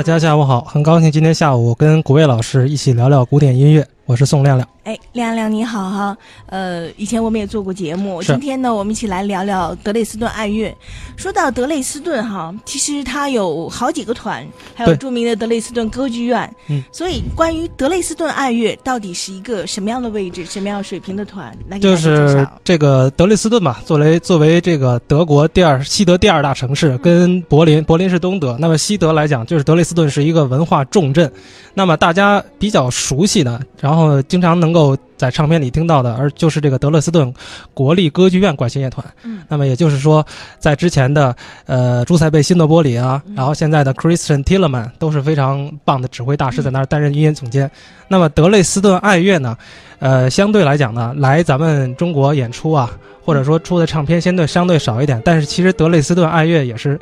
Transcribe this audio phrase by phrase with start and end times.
[0.00, 3.86] 大家下午好，很高兴今天下午跟古卫老师一起聊聊古典音乐。
[4.06, 4.66] 我是宋亮亮。
[4.84, 10.72] 哎，亮亮你好哈，呃，以前我们也做过节目，今天呢，我们一起来聊聊德累斯顿爱乐。
[11.16, 16.48] 说到德累斯顿哈，其实它有好几个团，还有著名的德累斯顿歌剧院。
[16.68, 31.30] 嗯，所以关于德累斯顿爱乐到底是一个什么样的位置、什么样水平的团，来就是这个德累斯顿嘛，作为作为这个德国第二西德第二大城市，跟柏林，柏林是东德，那么西德来讲，就是德累斯顿是一个文化重镇。
[31.74, 37.30] 那么大家比较熟悉的，然后经常能够在唱片里听到的，而就是这个德累斯顿
[37.74, 39.04] 国立歌剧院管弦乐团。
[39.22, 40.26] 嗯，那么也就是说，
[40.58, 41.36] 在之前的
[41.66, 47.70] 呃朱塞贝·辛德波里啊，然后现在的 Christian Tillerman 都是非常棒的指挥大师，在那儿担任音乐总监。
[48.08, 49.54] 那么德累斯顿爱乐呢，
[49.98, 52.90] 呃，相对来讲呢，来咱们中国演出啊，
[53.22, 56.98] 或者说出的唱片相对相对少一点，但是其实德累斯顿爱乐也是。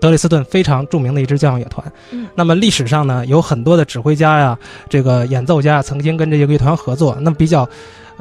[0.00, 4.58] 德累斯顿非常著名的一支交响乐团，嗯，那么历史上呢，有很多的指挥家呀，
[4.88, 7.16] 这个演奏家曾经跟这个乐团合作。
[7.20, 7.68] 那么比较，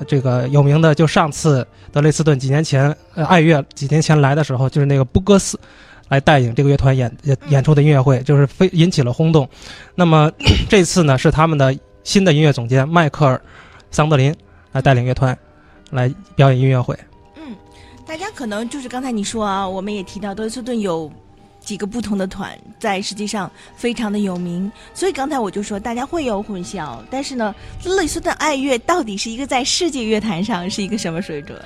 [0.06, 5.60] 这个有名的，就上次德累斯顿几年前，呃，爱乐几年前来的时候，就是那个布格斯
[6.10, 9.48] 来带领这个乐团演演演出的音乐会，就是非引起了轰动。
[9.96, 10.30] 那么
[10.70, 13.36] 这次呢，是他们的新的音乐总监迈克尔·
[13.92, 14.36] 桑德林
[14.74, 15.38] 来带领乐团
[15.90, 16.98] 来表演音乐会。
[17.38, 17.56] 嗯，
[18.06, 21.12] 大家可能就是刚才你说啊，我们也提到德累斯顿有。
[21.62, 26.98] 几个不同的团在实际上非常的有名，所以刚才我就说大家会有混淆。
[27.10, 31.58] 但是呢，德里斯顿爱乐到底是一个在世界乐坛上是一个什么水准？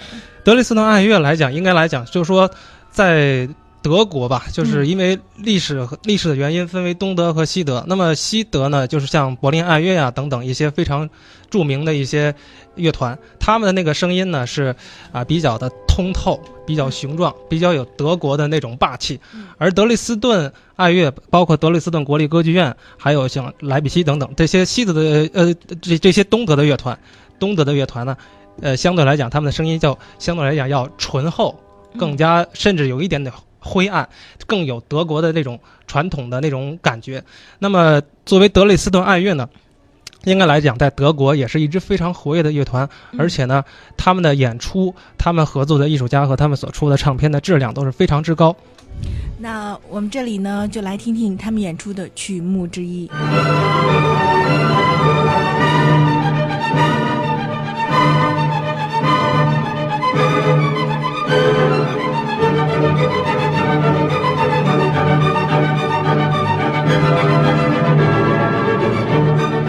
[0.43, 2.49] 德里斯顿爱乐来讲，应该来讲就是说
[2.91, 3.49] 在。
[3.85, 7.85] 德国吧，就是因为历史和历史的原因，分为东德和西德。
[7.87, 11.07] 那么西德呢，就是像柏林爱乐呀等等一些非常
[11.51, 12.33] 著名的一些
[12.73, 14.75] 乐团，他们的那个声音呢是
[15.11, 19.19] 啊比较的通透，比较雄壮，比较有德国的那种霸气。
[19.59, 26.97] 而德累斯顿爱乐，包括德累斯顿国立歌剧院，还有像莱比锡等等这些西德的呃这这些东德的乐团，
[27.37, 28.17] 东德的乐团呢，
[28.63, 31.59] 呃相对来讲他们的声音叫相对来讲要醇厚，
[31.99, 33.31] 更加甚至有一点点。
[33.65, 34.07] 灰暗，
[34.45, 37.23] 更有德国的那种传统的那种感觉。
[37.57, 39.49] 那么，作为德累斯顿爱乐呢，
[40.23, 42.87] 应该来讲，在德国也是一支非常活跃的乐团。
[43.17, 43.63] 而且呢，
[43.97, 48.55] 他们的演出、他们合作的艺术家和他们所出的唱片的质量都是非常之高。
[49.39, 53.09] 那我们这里呢，就来听听他们演出的曲目之一。
[67.25, 67.41] な
[69.59, 69.64] に?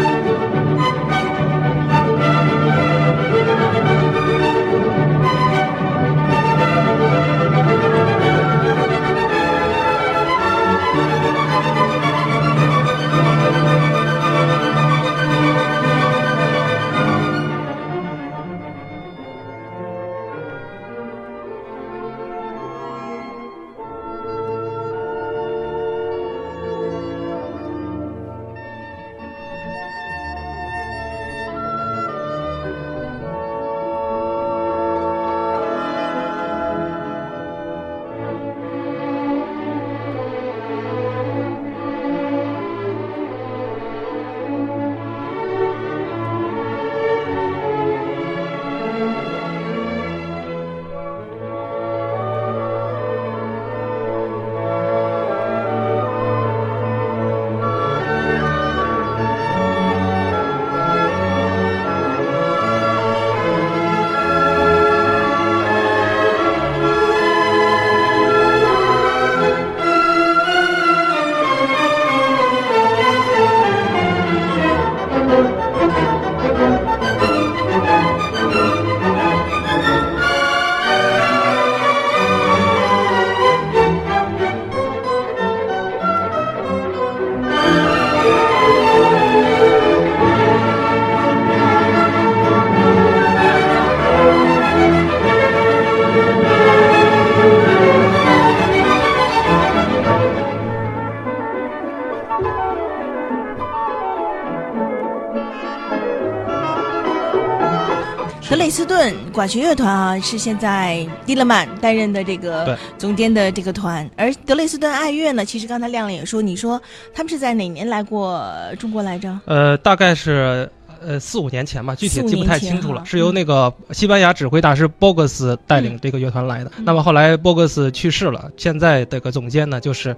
[108.76, 116.78] 斯顿管弦乐团啊，是现在迪勒曼担任的这个总监的这个团，而德累斯顿爱乐呢，其实刚才亮亮也说，你说
[117.14, 118.46] 他们是在哪年来过
[118.78, 119.34] 中国来着？
[119.46, 120.70] 呃，大概是
[121.00, 123.00] 呃四五年前吧，具体记不太清楚了。
[123.00, 126.70] 哈是由那个西班牙指挥大师波格斯带领这个乐团来的。
[126.76, 130.14] 嗯那么后来波格斯去世了，现在这个总监呢就是，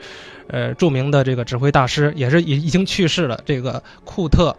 [0.49, 4.57] 呃，著名的这个指挥大师，也是已已经去世了，这个库特，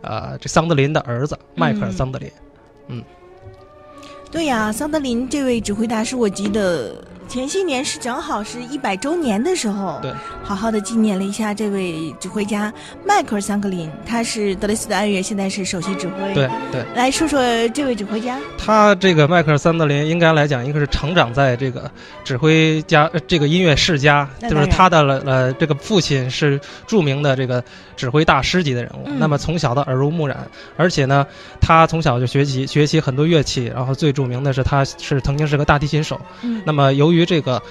[0.00, 2.30] 呃，这桑德林的儿子迈克尔嗯桑德林。
[4.32, 6.96] 对呀，桑德林这位指挥大师，我记得
[7.32, 10.12] 前些年是正好是一百周年的时候，对，
[10.44, 12.70] 好好的纪念了一下这位指挥家
[13.06, 16.34] 迈克尔·桑格林，他是德累斯顿爱乐现在是首席指挥。
[16.34, 17.40] 对，对，来说说
[17.70, 18.38] 这位指挥家。
[18.58, 21.90] 他这个迈克尔桑德林应该来讲，应该是成长在这个
[22.22, 27.64] 指挥家、呃这个音乐世家，就是他的呃这个父亲是著名的这个
[27.96, 29.04] 指挥大师级的人物。
[29.06, 30.46] 嗯那么从小的耳濡目染，
[30.76, 31.26] 而且呢，
[31.62, 36.20] 他从小就学习学习很多乐器，然后最著名的是他是曾经是个大提琴手。
[36.42, 37.62] 嗯，那么由于这个，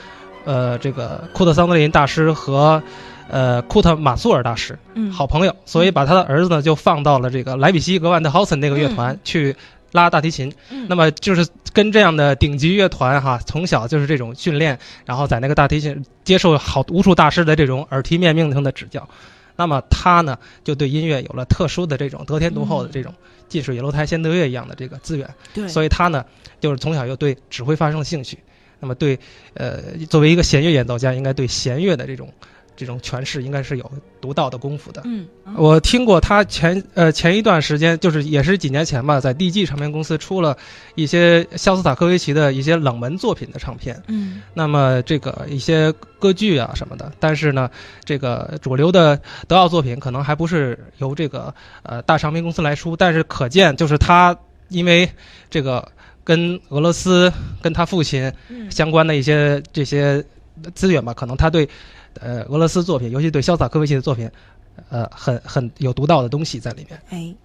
[0.45, 2.81] 呃，这个库特桑德林大师和
[3.29, 9.55] 呃库特马苏尔大师嗯好朋友，所以把他的儿子呢就放到了这个莱比锡格万特豪森那个乐团去
[9.91, 10.53] 拉大提琴。
[10.69, 19.07] 嗯那么就是跟这样的顶级乐团哈，从小就是这种训练，然后在那个大提琴接受好无数大师的这种耳提面命性的指教。
[19.55, 23.13] 那么他呢，就对音乐有了特殊的这种得天独厚的这种
[23.47, 25.29] 近水楼台先得月一样的这个资源。
[25.53, 26.25] 对，所以他呢，
[26.59, 28.39] 就是从小就对指挥发生了兴趣。
[28.81, 29.17] 那么对，
[29.53, 29.77] 呃，
[30.09, 32.27] 作为一个弦乐演奏家，应该对弦乐的这种
[32.75, 35.03] 这种诠释，应该是有独到的功夫的。
[35.05, 40.57] 嗯，我听过他前呃前一段时间，就是也是几年前吧，在 DG 唱片公司出了
[40.95, 44.01] 一些肖斯塔科维奇的一些冷门作品的唱片。
[44.07, 47.69] 嗯那么这个一些歌剧啊什么的，但是呢，
[48.03, 54.35] 这个主流的德奥作品可能还不是由这个呃大唱片公司来出，但是可见就是他
[54.69, 55.07] 因为
[55.51, 55.87] 这个
[56.23, 60.23] 跟俄罗斯跟他父亲嗯，相关的一些这些
[60.75, 61.67] 资源吧，可能他对
[62.19, 64.29] 呃俄罗斯作品，尤其对肖斯塔科维奇的作品，
[64.89, 67.01] 呃很很有独到的东西在里面。
[67.09, 67.35] 哎。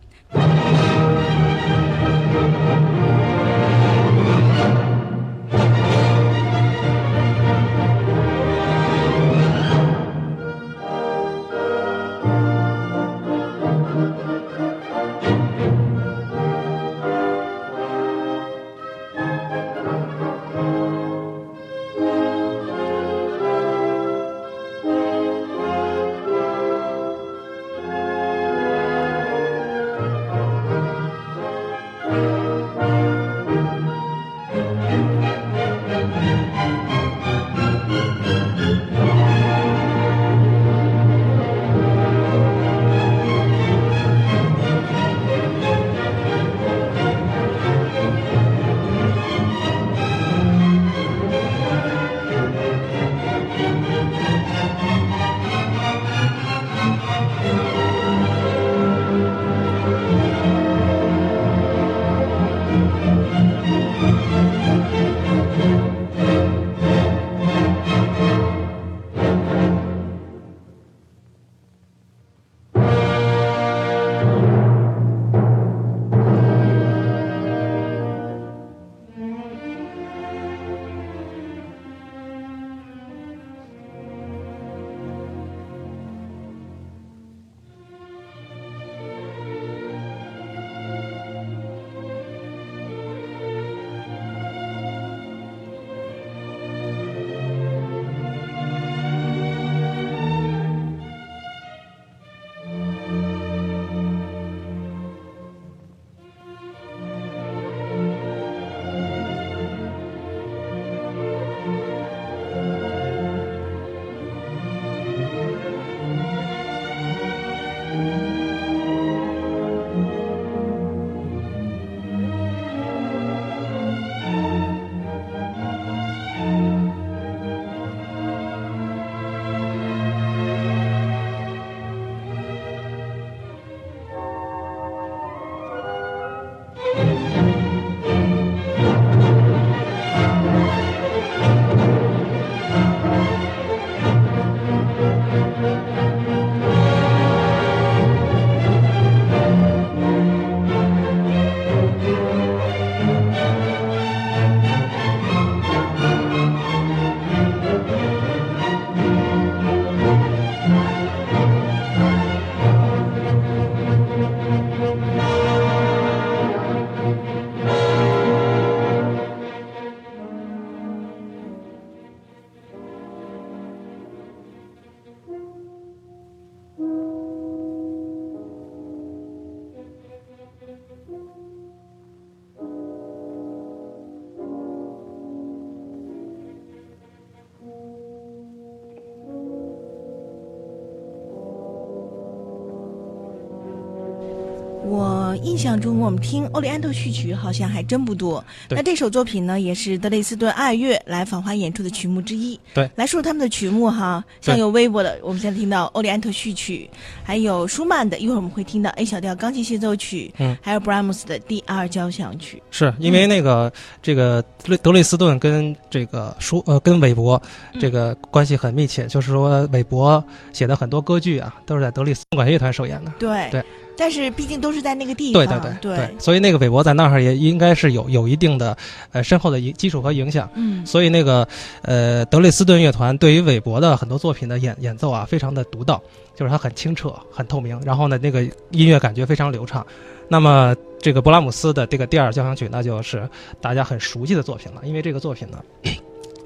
[195.38, 198.44] 印象中我们听欧里安特序曲好像还真不多。
[198.70, 202.58] 那这首作品呢，也是德累斯顿爱乐来访华演出的曲目之一。
[202.72, 206.86] 对，来说说他们的曲目哈，像有微博的，我们现在听到欧里安特序曲，
[207.24, 212.62] 还有舒曼的，一会儿我们会听到 A 小调钢琴协奏曲，嗯，还有布拉姆斯的第二交响曲。
[212.70, 214.44] 是因为那个、这个
[214.82, 223.10] 德累斯顿跟这个舒呃跟韦伯嗯这个关系很密切，就是说韦伯写的很多歌剧啊，都是在德累斯顿管乐团首演的。
[223.18, 223.64] 对对。
[223.96, 228.76] 但是毕竟都是在那个地对对，对对所以那个韦伯在那儿也应该是有有一定的
[229.12, 230.48] 呃深厚的影基础和影响。
[230.54, 231.46] 嗯，所以那个
[231.82, 236.02] 呃德累斯顿乐团对于韦伯的很多作品的演演奏啊，非常的独到，
[236.34, 239.86] 就是它很清澈、很透明，然后呢那个音乐感觉非常流畅。
[240.28, 243.28] 那么这个勃拉姆斯的这个第二交响曲，那就是
[243.60, 245.58] 大家很熟悉的作品了，因为这个作品呢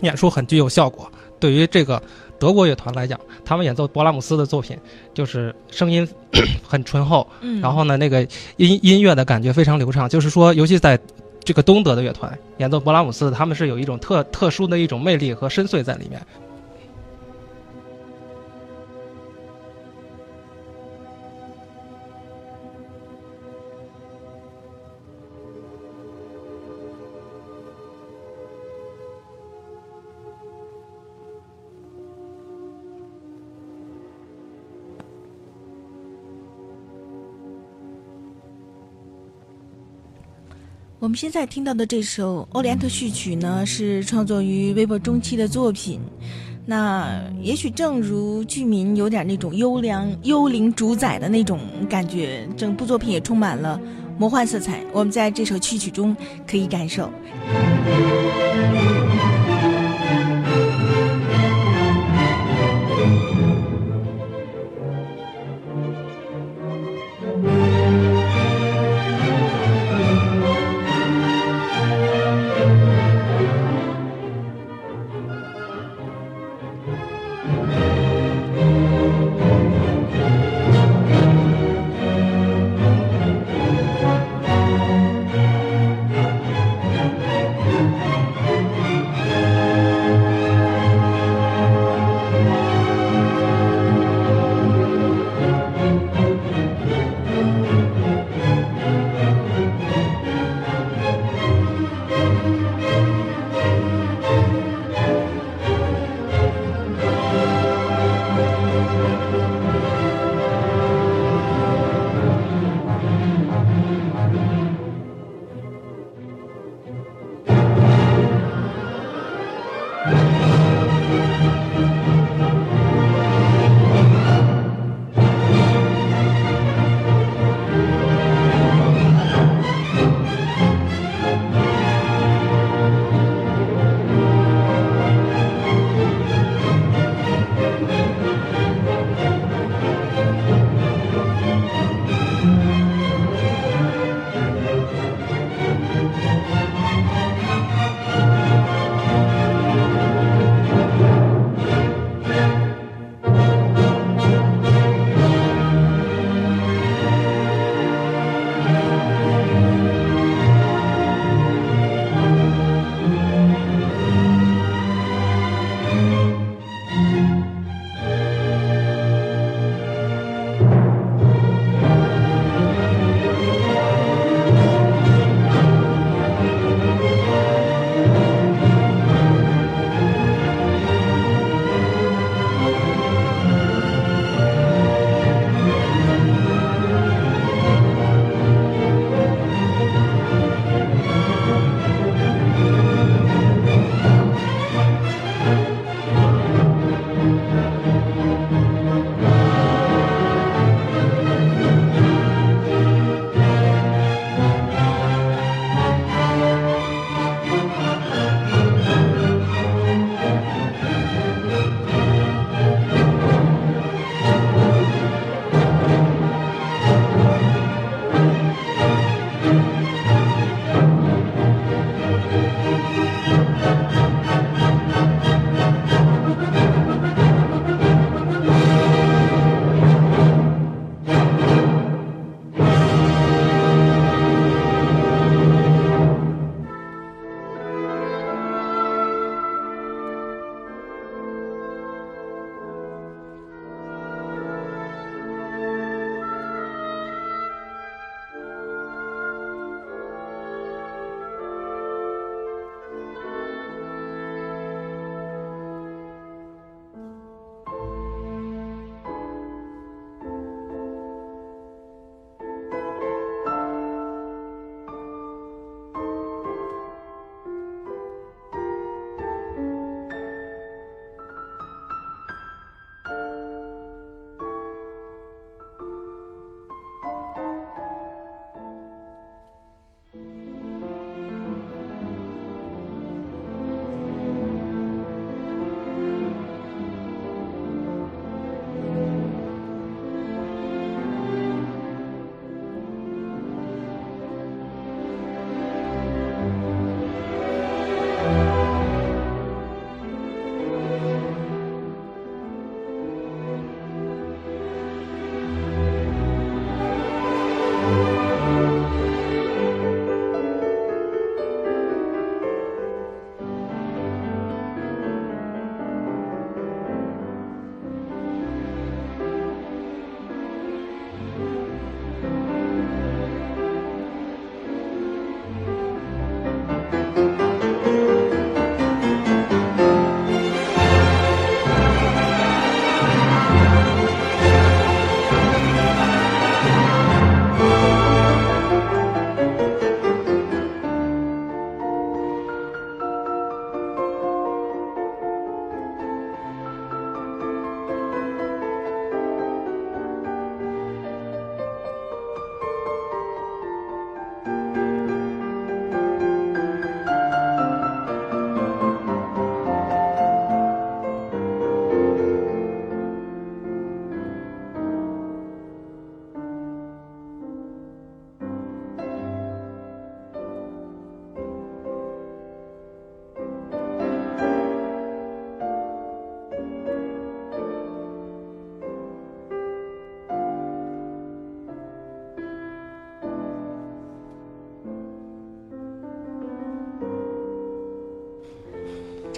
[0.03, 1.11] 演出很具有效果。
[1.39, 2.03] 对于这个
[2.39, 4.77] 德国乐团来讲，他们演奏勃拉姆斯的作品，
[5.15, 6.07] 就是声音
[6.63, 8.23] 很醇厚，嗯，然后呢，那个
[8.57, 10.99] 音音乐的感觉非常流畅，就是说，尤其在
[11.43, 16.21] 这个东德的乐团演奏勃拉姆斯，他们是有一种特特殊的一种魅力和深邃在里面。
[41.01, 45.99] 我们现在听到的这首《欧里安特序曲》呢，是创作于微博中期的作品。
[46.67, 53.81] 那也许正如剧名有点那种优良幽灵主宰的那种感觉，整部作品也充满了
[54.19, 54.85] 魔幻色彩。
[54.93, 56.15] 我们在这首序曲中
[56.47, 57.11] 可以感受。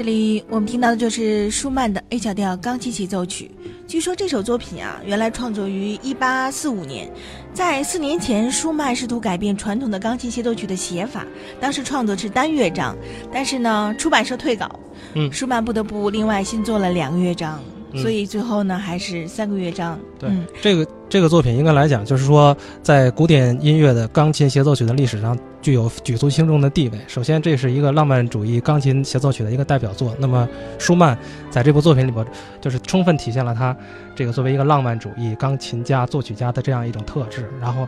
[0.03, 3.49] 这里我们听到的就是舒曼的 A 小调钢琴协奏曲。
[3.87, 7.09] 据说这首作品啊，原来创作于1845年，
[7.55, 11.25] 在四年前，舒曼试图改变传统的钢琴协奏曲的写法，
[11.61, 12.97] 当时创作是单乐章，
[13.33, 14.69] 但是呢，出版社退稿，
[15.15, 17.61] 嗯，舒曼不得不另外新做了两个乐章。
[17.93, 20.01] 嗯所以最后呢，还是三个乐章。
[20.19, 26.99] 对嗯这个这个作品应该来讲，就是说在古典音乐的钢琴协奏曲的历史上具有举足轻重的地位。
[27.07, 30.17] 首先，这是一个浪漫主义钢琴协奏曲的一个代表作。
[30.19, 30.49] 那么，
[30.79, 31.15] 舒曼
[31.51, 32.27] 在这部作品里边，
[32.63, 33.77] 就是充分体现了他
[34.17, 37.47] 这个作为一个浪漫主义钢琴家、作曲家的这样一种特质。
[37.61, 37.87] 然后，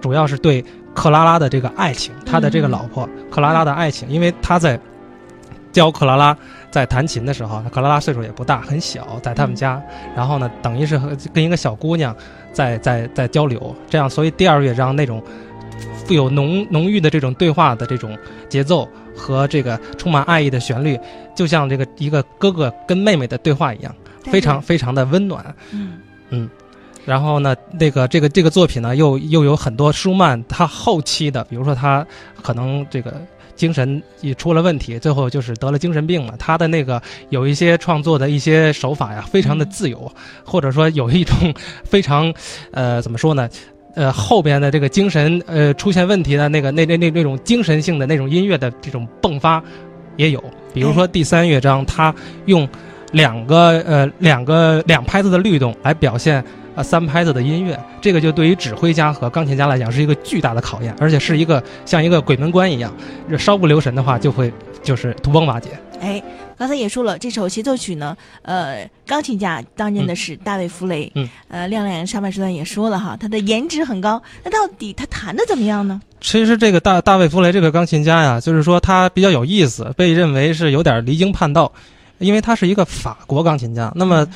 [0.00, 0.64] 主要是对
[0.94, 4.80] 克拉拉的这个爱情，他的这个老婆克拉拉的爱情，因为他在
[5.76, 6.34] 教克拉拉
[6.70, 9.78] 在弹琴的时候，克拉拉岁数也不大，很小，在他们家，
[10.16, 12.16] 然后呢，等于是和跟一个小姑娘
[12.50, 15.22] 在在在交流，这样，所以第二乐章那种
[16.06, 18.16] 富有浓浓郁的这种对话的这种
[18.48, 20.98] 节奏和这个充满爱意的旋律，
[21.34, 25.54] 就像这个一个哥哥跟妹妹的对话一样，非常非常的温暖。
[26.30, 26.48] 嗯。
[27.04, 32.04] 然后呢，那个这个这个作品呢，又又有很多舒曼他后期的，比如说他
[32.42, 33.14] 可能这个
[33.56, 36.34] 精神也出了问题，最后就是得了精神病了。
[36.38, 40.12] 他的那个有一些创作的一些手法呀，非常的自由，
[40.44, 42.32] 或者说有一种非常
[42.70, 43.48] 呃怎么说呢？
[43.94, 49.62] 呃，后边的这个精神呃出现问题的那个那那那那种精神性的那种音乐的这种迸发
[50.18, 52.14] 也有，比如说第三乐章，他
[52.44, 52.68] 用
[53.12, 56.44] 两个呃两个两拍子的律动来表现
[56.76, 62.94] 呃三拍子的音乐，这个就对于指挥家和钢琴家来讲是一个巨大的考验，而且是一个像一个鬼门关一样，
[63.28, 65.70] 这稍不留神的话就会就是土崩瓦解。
[65.98, 66.22] 哎，
[66.58, 71.10] 刚才也说了，这首协奏曲呢，呃，钢琴家担任的是大卫·弗雷。
[71.14, 74.22] 嗯，呃，亮亮上半时段也说了哈，他的颜值很高。
[74.44, 75.98] 那到底他弹的怎么样呢？
[76.20, 81.72] 其实这个大大卫·弗雷这个钢琴家呀，就是说他比较有意思，被认为是有点离经叛道，
[82.18, 83.90] 因为他是一个法国钢琴家。
[83.94, 84.26] 那么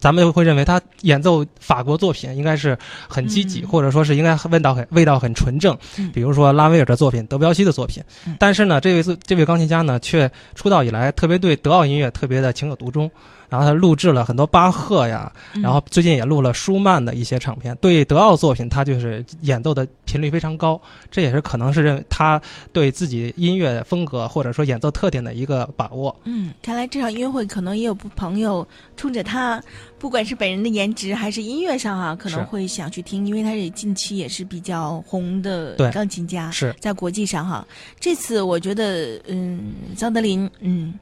[0.00, 2.76] 咱们会认为他演奏法国作品应该是
[3.08, 8.02] 很积极，嗯或者说是应该味道很味道很纯正，嗯比如说拉威尔的作品、德彪西的作品。
[8.26, 13.10] 嗯但是呢，这位这位钢琴家呢，却出道以来特别对德奥音乐特别的情有独钟。
[13.50, 17.76] 然后他录制了很多巴赫呀，嗯然后最近也录了舒曼的一些唱片。
[17.80, 22.40] 对德奥作品，他就是演奏的频率非常高，这也是可能是认为他
[22.72, 26.14] 对自己音乐风格或者说演奏特点的一个把握。
[26.24, 29.62] 嗯，看来这场音乐会可能也有朋友冲着他，
[29.98, 37.66] 不管是本人的颜值还是音乐上啊，可能会想去听，因为他也近期也是比较红的钢琴家，是在国际上哈。
[37.98, 40.94] 这次我觉得，嗯，桑德林，嗯，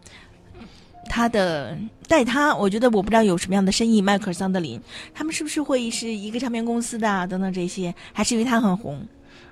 [1.09, 4.01] 他的带他，我觉得我不知道有什么样的深意。
[4.01, 4.81] 迈克尔·桑德林，
[5.13, 7.27] 他们是不是会是一个唱片公司的啊？
[7.27, 9.01] 等等这些，还是因为他很红？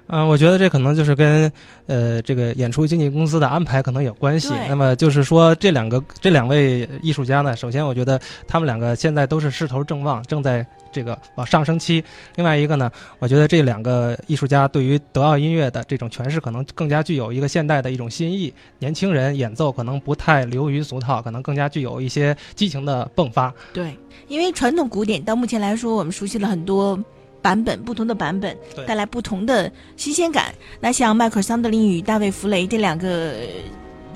[0.09, 1.51] 嗯、我觉得这可能就是跟
[1.87, 4.55] 呃这个演出经纪公司的安排可能有关系。
[4.69, 12.03] 那么就是说这两个这两位艺术家呢，首先我觉得他们两个现在都是势头正旺，正在这个往上升期。
[12.35, 18.53] 另外一个呢，我觉得这两个艺术家对于德奥音乐的这种诠释，可能更加具有一个现代的一种新意。
[18.79, 23.53] 年轻人演奏可能不太流于俗套，可能更加具有一些激情的迸发。
[23.73, 23.97] 对，
[24.29, 26.99] 因为传统古典到目前来说，我们熟悉了很多
[27.43, 30.55] 版本，不同的版本带来不同的新鲜感。
[30.81, 33.47] 那像迈克尔·桑德林与大卫·弗雷这两个呃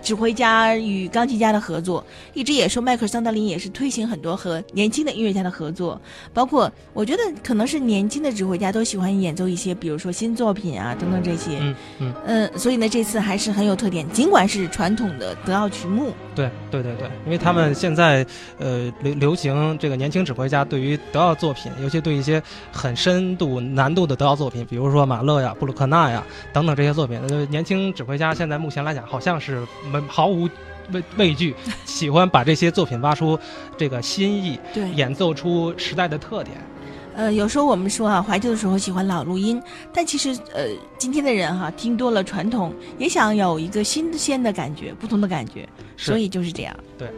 [0.02, 6.00] 指挥家与钢琴家的合作，一直也说迈克尔·桑德林也是推行很多和年轻的音乐家的合作，
[6.32, 11.58] 包括我觉得可能是年轻的指挥家都喜欢演奏一些，比如说新作品啊等等这些。
[11.60, 16.12] 嗯嗯，嗯，所以呢，这次还是很有特点，尽管是传统的德奥曲目。
[16.34, 18.24] 对对对对，因为他们现在
[18.58, 30.48] 呃流流行这个年轻指挥家对于德奥作品，尤其对一些很深度难度的德奥作品，比如说马勒呀、布鲁克纳呀等等这些作品，呃，年轻指挥家现在目前来讲好像是没毫无
[30.92, 33.38] 畏畏惧，喜欢把这些作品挖出
[33.76, 36.56] 这个新意， 对，演奏出时代的特点。
[37.14, 39.60] 呃，有时候我们说啊，怀旧的时候喜欢老录音，
[39.92, 46.74] 但其实呃，今天的人哈、听多了传统，也想有一个新鲜的感觉，不同的感觉，所以就是这样。
[46.96, 47.08] 对。